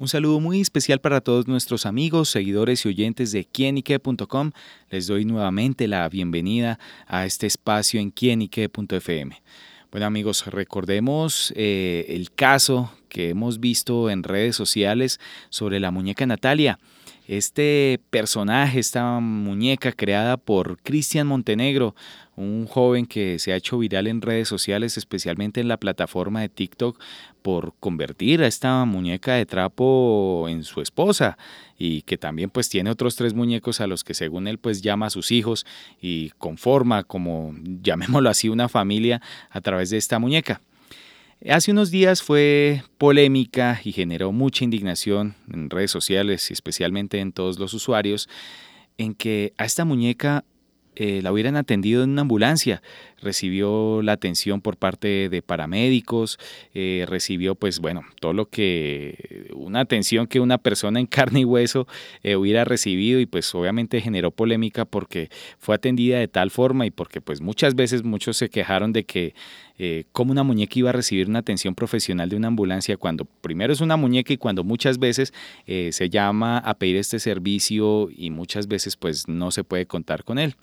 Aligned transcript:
Un 0.00 0.06
saludo 0.06 0.38
muy 0.38 0.60
especial 0.60 1.00
para 1.00 1.20
todos 1.20 1.48
nuestros 1.48 1.84
amigos, 1.84 2.28
seguidores 2.28 2.84
y 2.84 2.88
oyentes 2.88 3.32
de 3.32 3.44
quienique.com. 3.44 4.52
Les 4.90 5.08
doy 5.08 5.24
nuevamente 5.24 5.88
la 5.88 6.08
bienvenida 6.08 6.78
a 7.08 7.26
este 7.26 7.48
espacio 7.48 7.98
en 7.98 8.12
quienique.fm. 8.12 9.42
Bueno 9.90 10.06
amigos, 10.06 10.46
recordemos 10.46 11.52
eh, 11.56 12.06
el 12.10 12.30
caso 12.30 12.92
que 13.08 13.30
hemos 13.30 13.60
visto 13.60 14.10
en 14.10 14.22
redes 14.22 14.56
sociales 14.56 15.20
sobre 15.50 15.80
la 15.80 15.90
muñeca 15.90 16.26
Natalia. 16.26 16.78
Este 17.28 18.00
personaje, 18.08 18.78
esta 18.78 19.20
muñeca 19.20 19.92
creada 19.92 20.38
por 20.38 20.78
Cristian 20.78 21.26
Montenegro, 21.26 21.94
un 22.36 22.66
joven 22.66 23.04
que 23.04 23.38
se 23.38 23.52
ha 23.52 23.56
hecho 23.56 23.76
viral 23.76 24.06
en 24.06 24.22
redes 24.22 24.48
sociales, 24.48 24.96
especialmente 24.96 25.60
en 25.60 25.68
la 25.68 25.76
plataforma 25.76 26.40
de 26.40 26.48
TikTok, 26.48 26.98
por 27.42 27.74
convertir 27.80 28.42
a 28.42 28.46
esta 28.46 28.84
muñeca 28.84 29.34
de 29.34 29.44
trapo 29.44 30.46
en 30.48 30.64
su 30.64 30.80
esposa 30.80 31.36
y 31.76 32.02
que 32.02 32.16
también 32.16 32.48
pues 32.48 32.68
tiene 32.68 32.90
otros 32.90 33.16
tres 33.16 33.34
muñecos 33.34 33.80
a 33.80 33.86
los 33.86 34.04
que 34.04 34.14
según 34.14 34.46
él 34.46 34.58
pues 34.58 34.80
llama 34.80 35.06
a 35.06 35.10
sus 35.10 35.30
hijos 35.30 35.66
y 36.00 36.30
conforma 36.38 37.04
como 37.04 37.54
llamémoslo 37.82 38.30
así 38.30 38.48
una 38.48 38.68
familia 38.68 39.20
a 39.50 39.60
través 39.60 39.90
de 39.90 39.98
esta 39.98 40.18
muñeca. 40.18 40.62
Hace 41.46 41.70
unos 41.70 41.92
días 41.92 42.20
fue 42.20 42.82
polémica 42.98 43.80
y 43.84 43.92
generó 43.92 44.32
mucha 44.32 44.64
indignación 44.64 45.36
en 45.52 45.70
redes 45.70 45.92
sociales 45.92 46.50
y 46.50 46.52
especialmente 46.52 47.20
en 47.20 47.30
todos 47.30 47.60
los 47.60 47.74
usuarios 47.74 48.28
en 48.98 49.14
que 49.14 49.52
a 49.56 49.64
esta 49.64 49.84
muñeca 49.84 50.44
eh, 51.00 51.20
la 51.22 51.32
hubieran 51.32 51.54
atendido 51.54 52.02
en 52.02 52.10
una 52.10 52.22
ambulancia. 52.22 52.82
Recibió 53.22 54.02
la 54.02 54.12
atención 54.12 54.60
por 54.60 54.76
parte 54.76 55.28
de 55.28 55.42
paramédicos, 55.42 56.40
eh, 56.74 57.06
recibió 57.08 57.54
pues 57.54 57.78
bueno, 57.78 58.02
todo 58.20 58.32
lo 58.32 58.46
que, 58.46 59.48
una 59.54 59.78
atención 59.78 60.26
que 60.26 60.40
una 60.40 60.58
persona 60.58 60.98
en 60.98 61.06
carne 61.18 61.40
y 61.40 61.44
hueso 61.44 61.86
eh, 62.24 62.34
hubiera 62.34 62.64
recibido 62.64 63.20
y 63.20 63.26
pues 63.26 63.54
obviamente 63.54 64.00
generó 64.00 64.32
polémica 64.32 64.84
porque 64.84 65.30
fue 65.58 65.76
atendida 65.76 66.18
de 66.18 66.26
tal 66.26 66.50
forma 66.50 66.84
y 66.84 66.90
porque 66.90 67.20
pues 67.20 67.40
muchas 67.40 67.76
veces 67.76 68.02
muchos 68.02 68.36
se 68.36 68.50
quejaron 68.50 68.92
de 68.92 69.04
que 69.04 69.34
cómo 70.10 70.32
una 70.32 70.42
muñeca 70.42 70.76
iba 70.76 70.90
a 70.90 70.92
recibir 70.92 71.28
una 71.28 71.38
atención 71.38 71.76
profesional 71.76 72.28
de 72.28 72.34
una 72.34 72.48
ambulancia 72.48 72.96
cuando 72.96 73.24
primero 73.24 73.72
es 73.72 73.80
una 73.80 73.96
muñeca 73.96 74.32
y 74.32 74.36
cuando 74.36 74.64
muchas 74.64 74.98
veces 74.98 75.32
se 75.66 76.10
llama 76.10 76.58
a 76.58 76.74
pedir 76.74 76.96
este 76.96 77.20
servicio 77.20 78.08
y 78.10 78.30
muchas 78.30 78.66
veces 78.66 78.96
pues 78.96 79.28
no 79.28 79.52
se 79.52 79.62
puede 79.62 79.86
contar 79.86 80.24
con 80.24 80.40
él. 80.40 80.56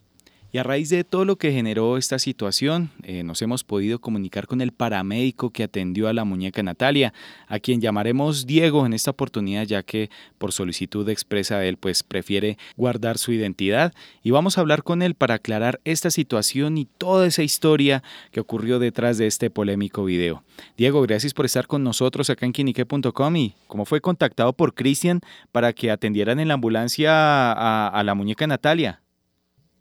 Y 0.56 0.58
a 0.58 0.64
raíz 0.64 0.88
de 0.88 1.04
todo 1.04 1.26
lo 1.26 1.36
que 1.36 1.52
generó 1.52 1.98
esta 1.98 2.18
situación, 2.18 2.90
eh, 3.04 3.24
nos 3.24 3.42
hemos 3.42 3.66
podido 3.66 4.00
comunicar 4.00 4.48
con 4.48 4.62
el 4.62 4.72
paramédico 4.72 5.50
que 5.50 5.64
atendió 5.64 6.08
a 6.08 6.14
la 6.14 6.24
muñeca 6.24 6.64
Natalia, 6.64 7.14
a 7.50 7.60
quien 7.60 7.82
llamaremos 7.82 8.46
Diego 8.46 8.86
en 8.86 8.94
esta 8.94 9.12
oportunidad, 9.12 9.66
ya 9.66 9.84
que 9.84 10.10
por 10.38 10.54
solicitud 10.54 11.10
expresa 11.10 11.60
de 11.60 11.68
él, 11.68 11.76
pues 11.76 12.04
prefiere 12.04 12.58
guardar 12.78 13.18
su 13.18 13.34
identidad. 13.34 13.94
Y 14.24 14.32
vamos 14.32 14.58
a 14.58 14.62
hablar 14.62 14.84
con 14.84 15.02
él 15.02 15.14
para 15.14 15.34
aclarar 15.34 15.82
esta 15.84 16.10
situación 16.10 16.78
y 16.78 16.86
toda 16.86 17.28
esa 17.28 17.44
historia 17.44 18.02
que 18.32 18.40
ocurrió 18.40 18.80
detrás 18.80 19.18
de 19.18 19.28
este 19.28 19.50
polémico 19.50 20.06
video. 20.06 20.42
Diego, 20.78 21.02
gracias 21.02 21.34
por 21.34 21.44
estar 21.44 21.68
con 21.68 21.84
nosotros 21.84 22.30
acá 22.30 22.46
en 22.46 22.54
quinique.com 22.54 23.36
y 23.36 23.56
cómo 23.68 23.84
fue 23.84 24.00
contactado 24.00 24.54
por 24.54 24.74
Cristian 24.74 25.20
para 25.52 25.74
que 25.74 25.92
atendieran 25.92 26.40
en 26.40 26.48
la 26.48 26.54
ambulancia 26.54 27.12
a, 27.52 27.90
a 27.90 28.04
la 28.06 28.16
muñeca 28.16 28.48
Natalia. 28.48 29.02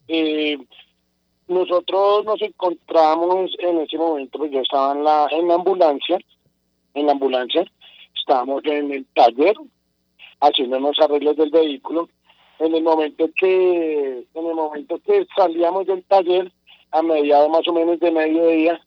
Eh, 0.09 0.59
nosotros 1.49 2.25
nos 2.25 2.41
encontramos 2.41 3.51
en 3.59 3.81
ese 3.81 3.99
momento, 3.99 4.39
pues 4.39 4.51
yo 4.51 4.61
estaba 4.61 4.93
en 4.93 5.05
la, 5.05 5.29
en 5.31 5.49
la 5.49 5.55
ambulancia, 5.55 6.19
en 6.95 7.07
la 7.07 7.13
ambulancia, 7.13 7.65
estábamos 8.15 8.65
en 8.65 8.93
el 8.93 9.07
taller 9.15 9.55
haciendo 10.41 10.79
unos 10.79 10.99
arreglos 11.01 11.37
del 11.37 11.51
vehículo. 11.51 12.09
En 12.59 12.75
el 12.75 12.83
momento 12.83 13.29
que, 13.39 14.25
en 14.33 14.47
el 14.47 14.55
momento 14.55 14.99
que 15.05 15.27
salíamos 15.37 15.87
del 15.87 16.05
taller, 16.05 16.51
a 16.93 17.03
mediados 17.03 17.51
más 17.51 17.67
o 17.67 17.73
menos 17.73 17.99
de 17.99 18.11
mediodía, 18.13 18.81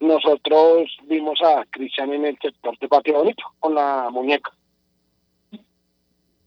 nosotros 0.00 0.96
vimos 1.04 1.40
a 1.42 1.64
Cristian 1.70 2.12
en 2.12 2.26
el 2.26 2.38
sector 2.38 2.78
de 2.78 2.86
Patio 2.86 3.14
Bonito, 3.14 3.42
con 3.58 3.74
la 3.74 4.10
muñeca. 4.12 4.52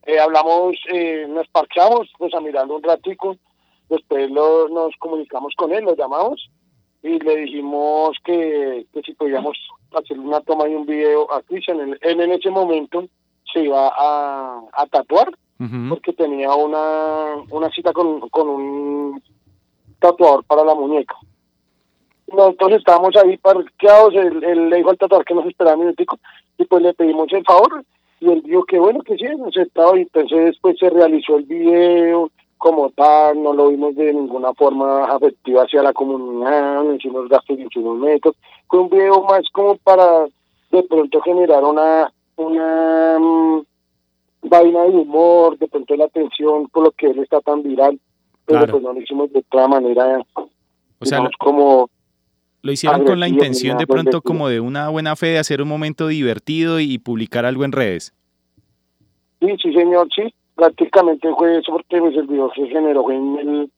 Eh, 0.04 0.20
hablamos, 0.20 0.78
eh, 0.94 1.26
nos 1.28 1.48
parchamos, 1.48 2.10
pues 2.18 2.34
a 2.34 2.40
mirarlo 2.40 2.76
un 2.76 2.84
ratico, 2.84 3.38
Después 3.92 4.32
lo, 4.32 4.70
nos 4.70 4.96
comunicamos 5.00 5.54
con 5.58 5.74
él, 5.74 5.84
lo 5.84 5.98
llamamos 5.98 6.50
y 7.04 7.20
le 7.20 7.36
dijimos 7.36 8.16
que, 8.24 8.86
si 9.06 9.14
podíamos 9.16 9.58
hacer 9.94 10.18
una 10.18 10.40
toma 10.40 10.70
y 10.70 10.76
un 10.76 10.86
video 10.86 11.30
a 11.30 11.42
Cristian. 11.42 11.98
Él, 12.00 12.00
en 12.02 12.32
ese 12.32 12.50
momento 12.50 13.04
se 13.52 13.66
iba 13.66 13.90
a, 13.90 14.62
a 14.72 14.86
tatuar 14.88 15.30
porque 15.90 16.14
tenía 16.14 16.56
una, 16.56 17.36
una 17.52 17.70
cita 17.70 17.92
con, 17.92 18.22
con 18.30 18.50
un 18.50 19.22
tatuador 20.00 20.44
para 20.46 20.64
la 20.64 20.74
muñeca. 20.74 21.16
Nosotros 22.34 22.80
estábamos 22.80 23.16
ahí 23.18 23.38
parqueados, 23.38 24.16
él, 24.16 24.42
él 24.44 24.70
le 24.70 24.78
dijo 24.78 24.90
al 24.90 24.98
tatuador 24.98 25.26
que 25.26 25.36
nos 25.36 25.46
esperaba 25.46 25.76
un 25.76 25.84
minutico 25.84 26.18
y 26.58 26.64
pues 26.64 26.82
le 26.82 26.94
pedimos 26.94 27.28
el 27.34 27.44
favor 27.44 27.84
y 28.22 28.32
él 28.32 28.42
dijo 28.42 28.64
que 28.64 28.80
bueno 28.80 29.02
que 29.02 29.18
sí, 29.18 29.26
aceptado 29.26 29.98
y 29.98 30.02
entonces 30.02 30.46
después 30.46 30.78
se 30.80 30.90
realizó 30.90 31.38
el 31.38 31.44
video, 31.44 32.32
como 32.62 32.92
tal, 32.92 33.42
no 33.42 33.54
lo 33.54 33.70
vimos 33.70 33.96
de 33.96 34.14
ninguna 34.14 34.54
forma 34.54 35.06
afectiva 35.06 35.64
hacia 35.64 35.82
la 35.82 35.94
comunidad, 35.94 36.84
no 36.84 36.94
hicimos 36.94 37.28
gastos 37.28 37.58
de 37.58 37.64
hicimos 37.64 37.98
médicos. 37.98 38.36
Fue 38.68 38.82
un 38.82 38.90
video 38.92 39.24
más 39.24 39.42
como 39.52 39.78
para 39.78 40.28
de 40.70 40.84
pronto 40.84 41.20
generar 41.22 41.64
una, 41.64 42.14
una 42.36 43.18
um, 43.18 43.64
vaina 44.44 44.84
de 44.84 44.90
humor, 44.90 45.58
de 45.58 45.68
pronto 45.68 45.96
la 45.96 46.06
atención 46.06 46.68
por 46.68 46.84
lo 46.84 46.92
que 46.92 47.08
él 47.08 47.18
está 47.18 47.42
tan 47.42 47.64
viral, 47.64 48.00
pero 48.46 48.68
pues 48.68 48.84
no 48.84 48.94
lo 48.94 49.02
hicimos 49.02 49.34
de 49.34 49.40
otra 49.40 49.68
manera, 49.68 50.24
o 50.36 51.06
sea, 51.06 51.28
como... 51.40 51.90
Lo 52.62 52.72
hicieron 52.72 53.06
con 53.06 53.20
la 53.20 53.28
intención 53.28 53.80
de 53.80 53.88
pronto 53.88 54.22
como 54.22 54.50
de 54.50 54.60
una 54.60 54.90
buena 54.90 55.16
fe 55.16 55.30
de 55.30 55.40
hacer 55.40 55.64
un 55.64 55.68
momento 55.68 56.06
divertido 56.06 56.80
y 56.80 57.00
publicar 57.00 57.44
algo 57.44 57.66
en 57.66 57.72
redes. 57.72 58.14
Sí, 59.40 59.48
sí, 59.64 59.74
señor, 59.74 60.08
sí 60.16 60.32
prácticamente 60.56 61.34
fue 61.34 61.60
eso 61.60 61.72
porque 61.72 62.00
pues, 62.00 62.16
el 62.16 62.28
video 62.28 62.52
se 62.54 62.68
generó 62.68 63.10
en 63.12 63.38
el, 63.40 63.72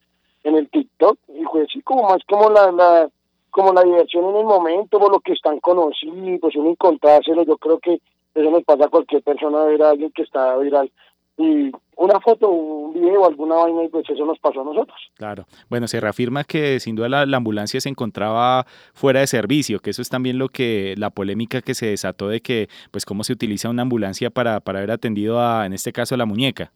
en 0.44 0.56
el 0.56 0.68
TikTok 0.68 1.18
y 1.28 1.44
fue 1.44 1.62
así 1.62 1.80
como 1.82 2.08
más 2.08 2.22
como 2.28 2.50
la, 2.50 2.70
la 2.72 3.08
como 3.50 3.72
la 3.72 3.82
diversión 3.82 4.24
en 4.30 4.36
el 4.36 4.44
momento, 4.44 4.98
por 4.98 5.12
lo 5.12 5.20
que 5.20 5.32
están 5.32 5.60
conocidos, 5.60 6.56
uno 6.56 6.70
encontrárselo, 6.70 7.44
yo 7.44 7.56
creo 7.56 7.78
que 7.78 8.00
eso 8.34 8.50
nos 8.50 8.64
pasa 8.64 8.86
a 8.86 8.88
cualquier 8.88 9.22
persona 9.22 9.64
ver 9.64 9.80
a 9.82 9.90
alguien 9.90 10.10
que 10.10 10.22
está 10.22 10.56
viral 10.56 10.90
y 11.36 11.72
una 11.96 12.20
foto, 12.20 12.48
un 12.48 12.94
video, 12.94 13.26
alguna 13.26 13.56
vaina, 13.56 13.84
y 13.84 13.88
pues 13.88 14.08
eso 14.08 14.24
nos 14.24 14.38
pasó 14.38 14.60
a 14.60 14.64
nosotros. 14.64 14.98
Claro. 15.16 15.46
Bueno, 15.68 15.88
se 15.88 16.00
reafirma 16.00 16.44
que 16.44 16.80
sin 16.80 16.96
duda 16.96 17.08
la, 17.08 17.36
ambulancia 17.36 17.80
se 17.80 17.88
encontraba 17.88 18.66
fuera 18.92 19.20
de 19.20 19.26
servicio, 19.26 19.80
que 19.80 19.90
eso 19.90 20.02
es 20.02 20.10
también 20.10 20.38
lo 20.38 20.48
que, 20.48 20.94
la 20.96 21.10
polémica 21.10 21.60
que 21.62 21.74
se 21.74 21.86
desató 21.86 22.28
de 22.28 22.40
que, 22.40 22.68
pues, 22.90 23.04
cómo 23.04 23.24
se 23.24 23.32
utiliza 23.32 23.68
una 23.68 23.82
ambulancia 23.82 24.30
para, 24.30 24.60
para 24.60 24.78
haber 24.78 24.90
atendido 24.90 25.40
a, 25.40 25.66
en 25.66 25.72
este 25.72 25.92
caso, 25.92 26.14
a 26.14 26.18
la 26.18 26.26
muñeca. 26.26 26.72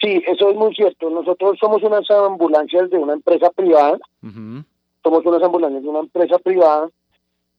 Sí, 0.00 0.22
eso 0.26 0.50
es 0.50 0.56
muy 0.56 0.74
cierto. 0.74 1.08
Nosotros 1.08 1.56
somos 1.58 1.82
unas 1.82 2.10
ambulancias 2.10 2.90
de 2.90 2.98
una 2.98 3.14
empresa 3.14 3.50
privada. 3.50 3.98
Somos 5.02 5.24
unas 5.24 5.42
ambulancias 5.42 5.82
de 5.82 5.88
una 5.88 6.00
empresa 6.00 6.38
privada, 6.38 6.90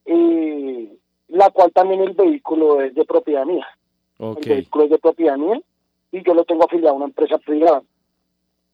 y 0.06 0.90
la 1.30 1.50
cual 1.50 1.72
también 1.72 2.02
el 2.02 2.14
vehículo 2.14 2.81
es 2.81 2.94
de 2.94 3.06
propiedad 3.06 3.46
mía. 3.46 3.66
El 4.20 4.36
vehículo 4.36 4.86
es 4.86 4.90
de 4.92 4.98
propiedad 4.98 5.38
mía 5.38 5.59
y 6.12 6.24
yo 6.24 6.34
lo 6.34 6.46
tengo 6.46 6.66
afiliado 6.66 6.94
a 6.94 6.98
una 6.98 7.06
empresa 7.06 7.38
privada. 7.38 7.81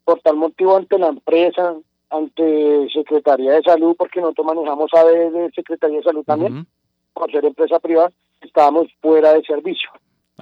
Por 0.05 0.19
tal 0.21 0.35
motivo, 0.35 0.75
ante 0.75 0.97
la 0.97 1.07
empresa, 1.07 1.75
ante 2.09 2.89
Secretaría 2.93 3.53
de 3.53 3.63
Salud, 3.63 3.95
porque 3.97 4.21
nosotros 4.21 4.47
manejamos 4.47 4.91
a 4.93 5.05
de 5.05 5.51
Secretaría 5.55 5.97
de 5.97 6.03
Salud 6.03 6.23
también, 6.23 6.67
por 7.13 7.31
ser 7.31 7.45
empresa 7.45 7.79
privada, 7.79 8.11
estábamos 8.41 8.87
fuera 9.01 9.33
de 9.33 9.43
servicio. 9.43 9.89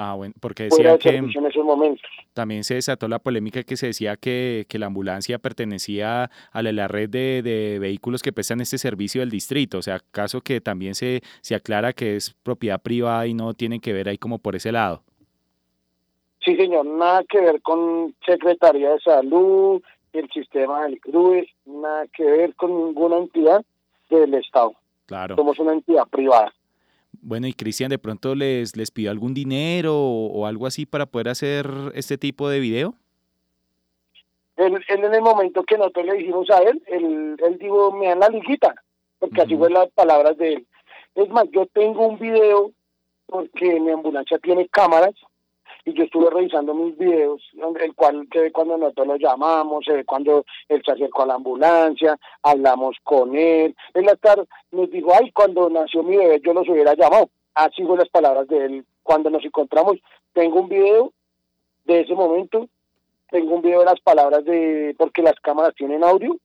Ah, 0.02 0.14
bueno, 0.16 0.34
porque 0.40 0.64
decía 0.64 0.98
que 0.98 1.10
en 1.10 1.28
esos 1.28 1.66
momentos. 1.66 2.10
también 2.34 2.64
se 2.64 2.76
desató 2.76 3.10
la 3.10 3.20
polémica 3.20 3.64
que 3.64 3.76
se 3.76 3.88
decía 3.88 4.16
que, 4.16 4.66
que 4.70 4.80
la 4.80 4.86
ambulancia 4.86 5.40
pertenecía 5.40 6.32
a 6.54 6.62
la, 6.62 6.88
red 6.88 7.10
de, 7.10 7.42
de, 7.42 7.80
vehículos 7.80 8.24
que 8.24 8.32
prestan 8.32 8.62
este 8.62 8.78
servicio 8.78 9.20
del 9.20 9.30
distrito. 9.30 9.78
O 9.78 9.82
sea, 9.82 10.00
caso 10.12 10.40
que 10.40 10.62
también 10.62 10.96
se, 10.96 11.20
se 11.42 11.54
aclara 11.54 11.92
que 11.92 12.16
es 12.16 12.34
propiedad 12.44 12.82
privada 12.82 13.28
y 13.28 13.34
no 13.34 13.54
tiene 13.54 13.82
que 13.82 13.92
ver 13.92 14.08
ahí 14.08 14.18
como 14.18 14.40
por 14.40 14.56
ese 14.56 14.72
lado. 14.72 15.04
Sí, 16.46 16.56
señor, 16.56 16.86
nada 16.86 17.26
que 17.26 17.42
ver 17.42 17.62
con 17.62 18.16
Secretaría 18.26 18.92
de 18.92 19.00
Salud, 19.02 19.82
el 20.14 20.30
sistema 20.32 20.86
del 20.86 21.02
CRUE, 21.02 21.46
nada 21.66 22.08
que 22.16 22.24
ver 22.24 22.56
con 22.56 22.86
ninguna 22.86 23.18
entidad 23.18 23.66
del 24.10 24.34
Estado. 24.36 24.76
Claro. 25.08 25.36
Somos 25.36 25.60
una 25.60 25.74
entidad 25.74 26.08
privada. 26.10 26.54
Bueno, 27.12 27.48
y 27.48 27.54
Cristian, 27.54 27.90
¿de 27.90 28.00
pronto 28.00 28.36
les, 28.36 28.76
les 28.76 28.92
pidió 28.92 29.12
algún 29.12 29.34
dinero 29.34 29.96
o, 29.96 30.46
algo 30.46 30.68
así 30.68 30.86
para 30.86 31.06
poder 31.06 31.30
hacer 31.30 31.68
este 31.94 32.18
tipo 32.18 32.50
de 32.50 32.60
video? 32.60 32.96
Él, 34.58 34.84
en 34.88 35.14
el 35.14 35.22
momento 35.22 35.64
que 35.64 35.78
nosotros 35.78 36.06
le 36.06 36.14
dijimos 36.16 36.50
a 36.50 36.58
él, 36.60 36.82
él, 36.88 37.38
él 37.46 37.58
dijo, 37.60 37.92
me 37.92 38.08
dan 38.08 38.20
la 38.20 38.30
liguita, 38.30 38.76
porque 39.20 39.42
así 39.42 39.56
fue 39.56 39.70
las 39.70 39.90
palabras 39.92 40.38
de 40.38 40.54
él. 40.54 40.68
Es 41.16 41.30
más, 41.30 41.46
yo 41.52 41.66
tengo 41.68 42.08
un 42.08 42.20
video 42.20 42.72
porque 43.26 43.80
mi 43.80 43.92
ambulancia 43.92 44.38
tiene 44.40 44.68
cámaras 44.68 45.14
y 45.86 45.94
yo 45.94 46.04
estuve 46.04 46.30
revisando 46.30 46.74
mis 46.74 46.98
videos, 46.98 47.42
el 47.80 47.96
cual 47.96 48.28
se 48.32 48.40
ve 48.40 48.52
cuando 48.52 48.78
nosotros 48.78 49.08
lo 49.08 49.16
llamamos, 49.16 49.86
se 49.86 49.94
ve 49.94 50.06
cuando 50.06 50.46
él 50.68 50.82
se 50.86 50.92
acercó 50.92 51.24
a 51.24 51.28
la 51.28 51.36
ambulancia, 51.36 52.18
hablamos 52.44 52.98
con 53.04 53.36
él. 53.36 53.76
Él 53.94 54.10
hasta 54.10 54.36
nos 54.72 54.92
dijo, 54.92 55.12
ay, 55.14 55.32
cuando 55.32 55.70
nació 55.70 56.04
mi 56.04 56.18
bebé 56.18 56.42
yo 56.44 56.54
los 56.54 56.68
hubiera 56.68 56.94
llamado. 56.96 57.30
Así 57.56 57.84
fue 57.84 57.98
las 57.98 58.10
palabras 58.10 58.48
de 58.48 58.66
él 58.66 58.86
cuando 59.04 59.30
nos 59.30 59.44
encontramos. 59.44 59.98
Tengo 60.34 60.60
un 60.60 60.70
video 60.70 61.12
de 61.86 62.02
ese 62.02 62.14
momento, 62.14 62.68
tengo 63.32 63.56
un 63.56 63.62
video 63.62 63.80
de 63.80 63.86
las 63.86 64.00
palabras 64.02 64.46
de, 64.46 64.96
porque 64.98 65.22
las 65.22 65.36
cámaras 65.42 65.74
tienen 65.76 66.04
audio, 66.04 66.38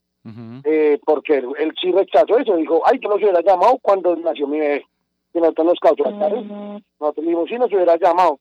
eh, 0.64 0.98
porque 1.04 1.36
él, 1.36 1.74
sí 1.80 1.92
rechazó 1.92 2.38
eso, 2.38 2.56
dijo, 2.56 2.82
ay, 2.86 2.98
yo 3.02 3.10
los 3.10 3.18
hubiera 3.18 3.42
llamado 3.42 3.78
cuando 3.82 4.16
nació 4.16 4.46
mi 4.46 4.58
bebé. 4.58 4.86
Y 5.34 5.38
nosotros 5.40 5.66
nos 5.66 5.80
causó 5.80 6.04
Nosotros 6.10 7.26
dijimos, 7.26 7.48
sí, 7.48 7.56
nos 7.56 7.72
hubiera 7.72 7.96
llamado. 7.96 8.38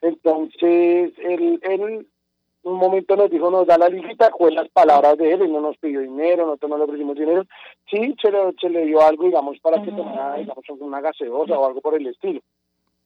Entonces, 0.00 1.12
él, 1.18 1.60
él 1.62 2.06
un 2.66 2.78
momento 2.78 3.14
nos 3.14 3.30
dijo, 3.30 3.48
nos 3.48 3.66
da 3.66 3.78
la 3.78 3.88
lista, 3.88 4.30
fue 4.36 4.50
las 4.50 4.68
palabras 4.70 5.16
de 5.18 5.32
él, 5.32 5.44
y 5.44 5.48
no 5.48 5.60
nos 5.60 5.76
pidió 5.78 6.00
dinero, 6.00 6.46
nosotros 6.46 6.70
no 6.70 6.78
le 6.78 6.84
ofrecimos 6.84 7.16
dinero. 7.16 7.44
Sí, 7.88 8.16
se 8.20 8.30
le, 8.32 8.38
se 8.60 8.68
le 8.68 8.86
dio 8.86 9.00
algo, 9.00 9.24
digamos, 9.24 9.58
para 9.60 9.80
que 9.82 9.92
tomara, 9.92 10.34
digamos, 10.34 10.64
una 10.80 11.00
gaseosa 11.00 11.56
o 11.56 11.66
algo 11.66 11.80
por 11.80 11.94
el 11.94 12.08
estilo. 12.08 12.40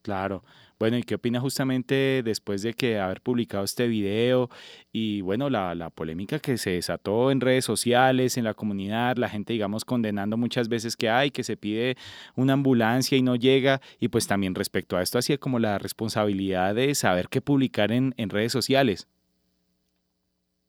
Claro. 0.02 0.43
Bueno, 0.79 0.97
¿y 0.97 1.02
qué 1.02 1.17
opina 1.17 1.41
justamente 1.41 2.23
después 2.25 2.62
de 2.62 2.73
que 2.73 2.99
haber 2.99 3.20
publicado 3.20 3.64
este 3.64 3.87
video 3.87 4.49
y 4.93 5.20
bueno, 5.20 5.50
la, 5.50 5.75
la, 5.75 5.91
polémica 5.91 6.38
que 6.38 6.56
se 6.56 6.70
desató 6.70 7.31
en 7.31 7.43
redes 7.43 7.67
sociales, 7.67 8.38
en 8.38 8.44
la 8.44 8.55
comunidad, 8.55 9.19
la 9.19 9.29
gente, 9.29 9.52
digamos, 9.52 9.85
condenando 9.85 10.38
muchas 10.38 10.70
veces 10.70 10.97
que 10.97 11.11
hay, 11.11 11.31
que 11.31 11.44
se 11.44 11.58
pide 11.58 11.97
una 12.35 12.55
ambulancia 12.55 13.19
y 13.19 13.23
no 13.23 13.37
llega, 13.37 13.82
y 13.99 14.08
pues 14.08 14.26
también 14.26 14.55
respecto 14.55 14.97
a 14.97 15.02
esto, 15.02 15.19
así 15.19 15.37
como 15.37 15.58
la 15.58 15.79
responsabilidad 15.79 16.75
de 16.75 16.94
saber 16.94 17.29
qué 17.29 17.43
publicar 17.43 17.93
en, 17.93 18.14
en 18.17 18.31
redes 18.31 18.52
sociales? 18.52 19.06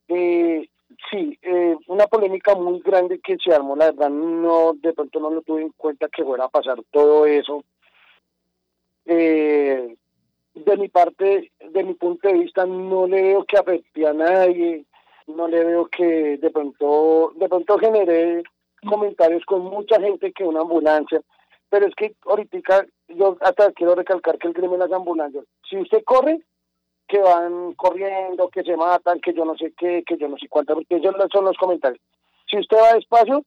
Eh, 0.09 0.67
sí, 1.09 1.39
eh, 1.41 1.77
una 1.87 2.05
polémica 2.07 2.53
muy 2.53 2.81
grande 2.81 3.21
que 3.23 3.37
se 3.37 3.53
armó, 3.53 3.77
la 3.77 3.91
verdad, 3.91 4.09
no, 4.09 4.73
de 4.73 4.91
pronto 4.91 5.21
no 5.21 5.29
lo 5.29 5.41
tuve 5.41 5.61
en 5.61 5.71
cuenta 5.77 6.09
que 6.09 6.25
fuera 6.25 6.45
a 6.45 6.49
pasar 6.49 6.83
todo 6.91 7.25
eso. 7.25 7.63
Eh, 9.05 9.95
de 10.53 10.77
mi 10.77 10.89
parte, 10.89 11.51
de 11.59 11.83
mi 11.83 11.93
punto 11.93 12.27
de 12.27 12.35
vista, 12.35 12.65
no 12.65 13.07
le 13.07 13.21
veo 13.21 13.45
que 13.45 13.57
afecte 13.57 14.05
a 14.05 14.13
nadie, 14.13 14.85
no 15.27 15.47
le 15.47 15.63
veo 15.63 15.85
que 15.87 16.37
de 16.37 16.49
pronto, 16.49 17.31
de 17.35 17.47
pronto 17.47 17.77
genere 17.79 18.43
comentarios 18.87 19.45
con 19.45 19.61
mucha 19.61 19.99
gente 19.99 20.31
que 20.31 20.43
una 20.43 20.61
ambulancia, 20.61 21.21
pero 21.69 21.87
es 21.87 21.95
que 21.95 22.15
ahorita 22.25 22.85
yo 23.07 23.37
hasta 23.41 23.71
quiero 23.71 23.95
recalcar 23.95 24.37
que 24.37 24.47
el 24.47 24.53
crimen 24.53 24.79
de 24.79 24.87
las 24.87 24.91
ambulancias, 24.91 25.45
si 25.69 25.77
usted 25.77 26.03
corre, 26.03 26.41
que 27.07 27.19
van 27.19 27.73
corriendo, 27.73 28.49
que 28.49 28.63
se 28.63 28.75
matan, 28.75 29.19
que 29.19 29.33
yo 29.33 29.45
no 29.45 29.55
sé 29.57 29.73
qué, 29.77 30.03
que 30.05 30.17
yo 30.17 30.27
no 30.27 30.37
sé 30.37 30.47
cuántas, 30.47 30.75
porque 30.75 30.95
esos 30.95 31.15
son 31.31 31.45
los 31.45 31.57
comentarios. 31.57 32.01
Si 32.49 32.57
usted 32.57 32.77
va 32.77 32.93
despacio 32.93 33.43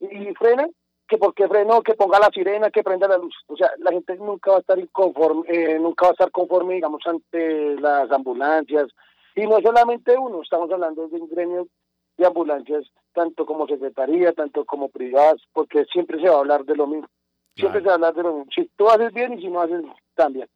y 0.00 0.34
frena, 0.34 0.66
que 1.12 1.18
porque 1.18 1.46
freno, 1.46 1.82
que 1.82 1.92
ponga 1.92 2.18
la 2.18 2.30
sirena, 2.32 2.70
que 2.70 2.82
prenda 2.82 3.06
la 3.06 3.18
luz. 3.18 3.34
O 3.46 3.54
sea, 3.54 3.70
la 3.80 3.90
gente 3.90 4.16
nunca 4.16 4.50
va 4.52 4.56
a 4.56 4.60
estar 4.60 4.78
inconforme, 4.78 5.42
eh, 5.46 5.78
nunca 5.78 6.06
va 6.06 6.08
a 6.08 6.12
estar 6.12 6.30
conforme, 6.30 6.72
digamos, 6.72 7.02
ante 7.06 7.78
las 7.78 8.10
ambulancias. 8.10 8.88
Y 9.36 9.42
no 9.42 9.60
solamente 9.60 10.16
uno, 10.16 10.40
estamos 10.40 10.70
hablando 10.70 11.08
de 11.08 11.20
un 11.20 11.28
gremio 11.28 11.68
de 12.16 12.26
ambulancias, 12.26 12.86
tanto 13.12 13.44
como 13.44 13.66
secretaría, 13.66 14.32
tanto 14.32 14.64
como 14.64 14.88
privadas, 14.88 15.42
porque 15.52 15.84
siempre 15.92 16.18
se 16.18 16.30
va 16.30 16.36
a 16.36 16.38
hablar 16.38 16.64
de 16.64 16.76
lo 16.76 16.86
mismo. 16.86 17.08
Siempre 17.56 17.82
se 17.82 17.88
va 17.88 17.92
a 17.92 17.96
hablar 17.96 18.14
de 18.14 18.22
lo 18.22 18.32
mismo. 18.32 18.50
Si 18.54 18.70
tú 18.74 18.88
haces 18.88 19.12
bien 19.12 19.34
y 19.34 19.42
si 19.42 19.48
no 19.48 19.60
haces, 19.60 19.82
también. 20.14 20.48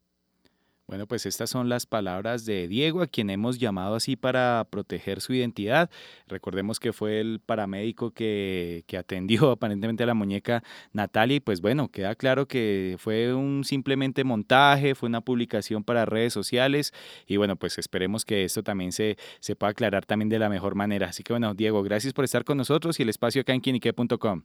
Bueno, 0.88 1.08
pues 1.08 1.26
estas 1.26 1.50
son 1.50 1.68
las 1.68 1.84
palabras 1.84 2.46
de 2.46 2.68
Diego, 2.68 3.02
a 3.02 3.08
quien 3.08 3.28
hemos 3.30 3.58
llamado 3.58 3.96
así 3.96 4.14
para 4.14 4.64
proteger 4.70 5.20
su 5.20 5.32
identidad. 5.32 5.90
Recordemos 6.28 6.78
que 6.78 6.92
fue 6.92 7.18
el 7.18 7.40
paramédico 7.44 8.12
que, 8.12 8.84
que, 8.86 8.96
atendió 8.96 9.50
aparentemente 9.50 10.04
a 10.04 10.06
la 10.06 10.14
muñeca 10.14 10.62
Natalia 10.92 11.38
y 11.38 11.40
pues 11.40 11.60
bueno, 11.60 11.88
queda 11.88 12.14
claro 12.14 12.46
que 12.46 12.94
fue 13.00 13.34
un 13.34 13.64
simplemente 13.64 14.22
montaje, 14.22 14.94
fue 14.94 15.08
una 15.08 15.22
publicación 15.22 15.82
para 15.82 16.04
redes 16.04 16.32
sociales 16.32 16.92
y 17.26 17.36
bueno, 17.36 17.56
pues 17.56 17.78
esperemos 17.78 18.24
que 18.24 18.44
esto 18.44 18.62
también 18.62 18.92
se, 18.92 19.16
se 19.40 19.56
pueda 19.56 19.72
aclarar 19.72 20.06
también 20.06 20.28
de 20.28 20.38
la 20.38 20.48
mejor 20.48 20.76
manera. 20.76 21.08
Así 21.08 21.24
que 21.24 21.32
bueno, 21.32 21.52
Diego, 21.54 21.82
gracias 21.82 22.12
por 22.12 22.24
estar 22.24 22.44
con 22.44 22.58
nosotros 22.58 23.00
y 23.00 23.02
el 23.02 23.08
espacio 23.08 23.40
acá 23.40 23.52
en 23.54 23.60
quinique.com. 23.60 24.42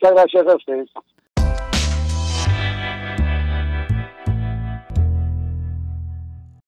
Muchas 0.00 0.14
gracias 0.14 0.46
a 0.48 0.56
ustedes. 0.56 0.90